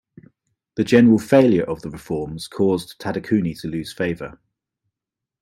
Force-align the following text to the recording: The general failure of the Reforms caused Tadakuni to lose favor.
The 0.77 0.83
general 0.83 1.19
failure 1.19 1.61
of 1.61 1.83
the 1.83 1.91
Reforms 1.91 2.47
caused 2.47 2.97
Tadakuni 2.99 3.53
to 3.61 3.67
lose 3.67 3.93
favor. 3.93 4.39